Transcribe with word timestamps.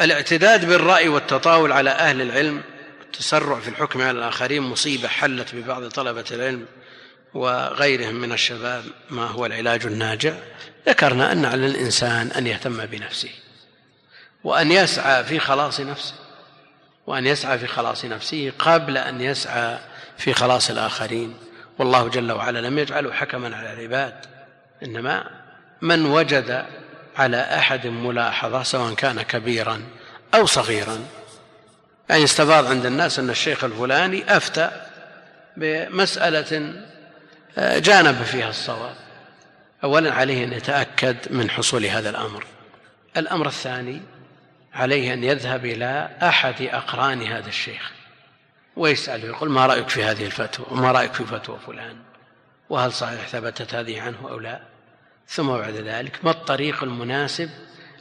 الاعتداد 0.00 0.64
بالرأي 0.64 1.08
والتطاول 1.08 1.72
على 1.72 1.90
أهل 1.90 2.22
العلم 2.22 2.62
التسرع 3.02 3.60
في 3.60 3.68
الحكم 3.68 4.02
على 4.02 4.18
الآخرين 4.18 4.62
مصيبة 4.62 5.08
حلت 5.08 5.54
ببعض 5.54 5.88
طلبة 5.88 6.24
العلم 6.30 6.66
وغيرهم 7.34 8.14
من 8.14 8.32
الشباب 8.32 8.84
ما 9.10 9.26
هو 9.26 9.46
العلاج 9.46 9.86
الناجع؟ 9.86 10.34
ذكرنا 10.88 11.32
أن 11.32 11.44
على 11.44 11.66
الإنسان 11.66 12.30
أن 12.30 12.46
يهتم 12.46 12.86
بنفسه 12.86 13.30
وأن 14.44 14.72
يسعى 14.72 15.24
في 15.24 15.38
خلاص 15.38 15.80
نفسه 15.80 16.14
وأن 17.06 17.26
يسعى 17.26 17.58
في 17.58 17.66
خلاص 17.66 18.04
نفسه 18.04 18.52
قبل 18.58 18.98
أن 18.98 19.20
يسعى 19.20 19.78
في 20.18 20.32
خلاص 20.32 20.70
الآخرين. 20.70 21.36
والله 21.78 22.08
جل 22.08 22.32
وعلا 22.32 22.58
لم 22.58 22.78
يجعله 22.78 23.12
حكما 23.12 23.56
على 23.56 23.72
العباد 23.72 24.14
إنما 24.82 25.30
من 25.82 26.06
وجد 26.06 26.66
على 27.18 27.36
أحد 27.36 27.86
ملاحظة 27.86 28.62
سواء 28.62 28.94
كان 28.94 29.22
كبيرا 29.22 29.82
أو 30.34 30.46
صغيرا. 30.46 30.98
يعني 32.10 32.24
استفاض 32.24 32.66
عند 32.66 32.86
الناس 32.86 33.18
أن 33.18 33.30
الشيخ 33.30 33.64
الفلاني 33.64 34.36
أفتى 34.36 34.70
بمسألة 35.56 36.72
آه، 37.58 37.78
جانب 37.78 38.22
فيها 38.22 38.50
الصواب. 38.50 38.94
أولا 39.84 40.14
عليه 40.14 40.44
أن 40.44 40.52
يتأكد 40.52 41.16
من 41.30 41.50
حصول 41.50 41.86
هذا 41.86 42.10
الأمر. 42.10 42.44
الأمر 43.16 43.46
الثاني 43.46 44.02
عليه 44.74 45.14
أن 45.14 45.24
يذهب 45.24 45.66
إلى 45.66 46.10
أحد 46.22 46.62
أقران 46.62 47.22
هذا 47.22 47.48
الشيخ 47.48 47.92
ويسأله 48.76 49.26
يقول 49.26 49.50
ما 49.50 49.66
رأيك 49.66 49.88
في 49.88 50.04
هذه 50.04 50.26
الفتوى؟ 50.26 50.66
وما 50.70 50.92
رأيك 50.92 51.12
في 51.12 51.24
فتوى 51.24 51.58
فلان؟ 51.66 51.96
وهل 52.68 52.92
صحيح 52.92 53.26
ثبتت 53.26 53.74
هذه 53.74 54.00
عنه 54.00 54.18
أو 54.22 54.38
لا؟ 54.38 54.60
ثم 55.28 55.48
بعد 55.48 55.74
ذلك 55.74 56.24
ما 56.24 56.30
الطريق 56.30 56.82
المناسب 56.82 57.50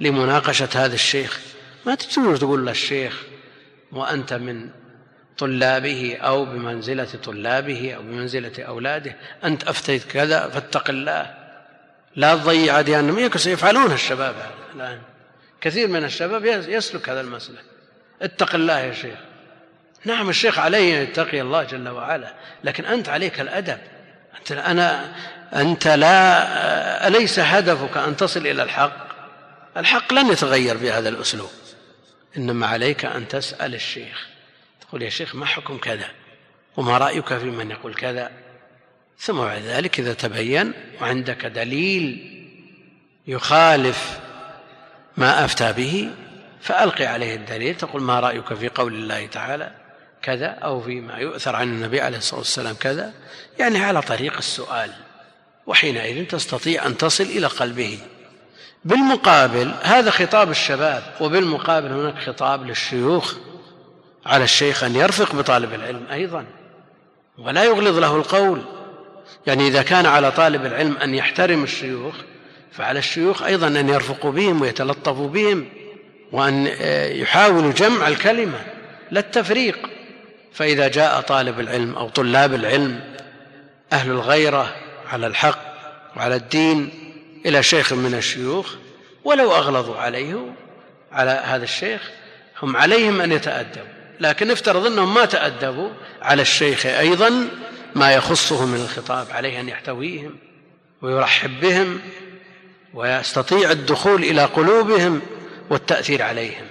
لمناقشة 0.00 0.68
هذا 0.74 0.94
الشيخ؟ 0.94 1.40
ما 1.86 1.94
تجوز 1.94 2.40
تقول 2.40 2.66
للشيخ 2.66 3.22
وأنت 3.92 4.32
من 4.32 4.70
طلابه 5.38 6.16
أو 6.16 6.44
بمنزلة 6.44 7.08
طلابه 7.24 7.92
أو 7.92 8.02
بمنزلة 8.02 8.52
أولاده 8.58 9.16
أنت 9.44 9.68
أفتيت 9.68 10.04
كذا 10.04 10.48
فاتق 10.48 10.90
الله. 10.90 11.34
لا 12.16 12.34
تضيع 12.34 12.80
أديانهم. 12.80 13.18
يفعلون 13.46 13.92
الشباب 13.92 14.34
الآن. 14.74 15.00
كثير 15.60 15.88
من 15.88 16.04
الشباب 16.04 16.44
يسلك 16.44 17.08
هذا 17.08 17.20
المسلك 17.20 17.64
اتق 18.22 18.54
الله 18.54 18.80
يا 18.80 18.92
شيخ. 18.92 19.18
نعم 20.04 20.28
الشيخ 20.28 20.58
عليه 20.58 20.98
أن 20.98 21.02
يتقي 21.02 21.40
الله 21.40 21.62
جل 21.62 21.88
وعلا 21.88 22.34
لكن 22.64 22.84
أنت 22.84 23.08
عليك 23.08 23.40
الأدب. 23.40 23.78
أنت 24.38 24.52
أنا 24.52 25.14
أنت 25.54 25.88
لا 25.88 27.08
أليس 27.08 27.38
هدفك 27.38 27.96
أن 27.96 28.16
تصل 28.16 28.46
إلى 28.46 28.62
الحق؟ 28.62 29.06
الحق 29.76 30.12
لن 30.12 30.32
يتغير 30.32 30.76
بهذا 30.76 31.08
الأسلوب. 31.08 31.50
إنما 32.36 32.66
عليك 32.66 33.04
أن 33.04 33.28
تسأل 33.28 33.74
الشيخ. 33.74 34.26
تقول 34.80 35.02
يا 35.02 35.08
شيخ 35.08 35.34
ما 35.34 35.46
حكم 35.46 35.78
كذا؟ 35.78 36.08
وما 36.76 36.98
رأيك 36.98 37.34
في 37.34 37.44
من 37.44 37.70
يقول 37.70 37.94
كذا؟ 37.94 38.30
ثم 39.18 39.38
بعد 39.38 39.62
ذلك 39.62 40.00
إذا 40.00 40.14
تبين 40.14 40.72
وعندك 41.00 41.46
دليل 41.46 42.30
يخالف 43.26 44.20
ما 45.16 45.44
أفتى 45.44 45.72
به 45.72 46.10
فألقي 46.60 47.06
عليه 47.06 47.34
الدليل. 47.34 47.76
تقول 47.76 48.02
ما 48.02 48.20
رأيك 48.20 48.54
في 48.54 48.68
قول 48.68 48.94
الله 48.94 49.26
تعالى؟ 49.26 49.83
كذا 50.24 50.46
أو 50.46 50.80
فيما 50.80 51.16
يؤثر 51.16 51.56
عن 51.56 51.68
النبي 51.68 52.00
عليه 52.00 52.18
الصلاة 52.18 52.40
والسلام 52.40 52.74
كذا 52.74 53.12
يعني 53.58 53.84
على 53.84 54.02
طريق 54.02 54.36
السؤال. 54.36 54.90
وحينئذ 55.66 56.26
تستطيع 56.26 56.86
أن 56.86 56.96
تصل 56.96 57.24
إلى 57.24 57.46
قلبه. 57.46 57.98
بالمقابل 58.84 59.74
هذا 59.82 60.10
خطاب 60.10 60.50
الشباب 60.50 61.02
وبالمقابل 61.20 61.88
هناك 61.92 62.18
خطاب 62.18 62.66
للشيوخ 62.66 63.34
على 64.26 64.44
الشيخ 64.44 64.84
أن 64.84 64.96
يرفق 64.96 65.34
بطالب 65.34 65.74
العلم 65.74 66.06
أيضا. 66.12 66.44
ولا 67.38 67.64
يغلظ 67.64 67.98
له 67.98 68.16
القول. 68.16 68.62
يعني 69.46 69.68
إذا 69.68 69.82
كان 69.82 70.06
على 70.06 70.32
طالب 70.32 70.66
العلم 70.66 70.96
أن 70.96 71.14
يحترم 71.14 71.64
الشيوخ 71.64 72.14
فعلى 72.72 72.98
الشيوخ 72.98 73.42
أيضا 73.42 73.66
أن 73.66 73.88
يرفقوا 73.88 74.32
بهم 74.32 74.62
ويتلطفوا 74.62 75.28
بهم 75.28 75.68
وأن 76.32 76.66
يحاولوا 77.20 77.72
جمع 77.72 78.08
الكلمة 78.08 78.60
لا 79.10 79.20
التفريق. 79.20 79.93
فإذا 80.54 80.88
جاء 80.88 81.20
طالب 81.20 81.60
العلم 81.60 81.96
أو 81.96 82.08
طلاب 82.08 82.54
العلم 82.54 83.00
أهل 83.92 84.10
الغيرة 84.10 84.74
على 85.12 85.26
الحق 85.26 85.58
وعلى 86.16 86.36
الدين 86.36 86.90
إلى 87.46 87.62
شيخ 87.62 87.92
من 87.92 88.14
الشيوخ 88.14 88.74
ولو 89.24 89.52
أغلظوا 89.52 89.96
عليه 89.96 90.54
على 91.12 91.30
هذا 91.30 91.64
الشيخ 91.64 92.10
هم 92.62 92.76
عليهم 92.76 93.20
أن 93.20 93.32
يتأدبوا. 93.32 93.94
لكن 94.20 94.50
افترض 94.50 94.86
أنهم 94.86 95.14
ما 95.14 95.24
تأدبوا 95.24 95.90
على 96.22 96.42
الشيخ 96.42 96.86
أيضا 96.86 97.48
ما 97.94 98.12
يخصه 98.12 98.66
من 98.66 98.80
الخطاب 98.80 99.26
عليه 99.30 99.60
أن 99.60 99.68
يحتويهم 99.68 100.36
ويرحب 101.02 101.60
بهم 101.60 102.00
ويستطيع 102.94 103.70
الدخول 103.70 104.24
إلى 104.24 104.44
قلوبهم 104.44 105.20
والتأثير 105.70 106.22
عليهم 106.22 106.66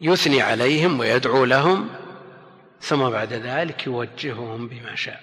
يثني 0.00 0.42
عليهم 0.42 1.00
ويدعو 1.00 1.44
لهم 1.44 1.88
ثم 2.80 3.10
بعد 3.10 3.32
ذلك 3.32 3.86
يوجههم 3.86 4.68
بما 4.68 4.94
شاء. 4.94 5.22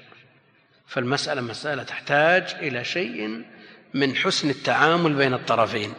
فالمسألة 0.88 1.42
مسألة 1.42 1.84
تحتاج 1.84 2.56
إلى 2.60 2.84
شيء 2.84 3.46
من 3.94 4.16
حسن 4.16 4.50
التعامل 4.50 5.14
بين 5.14 5.34
الطرفين. 5.34 5.94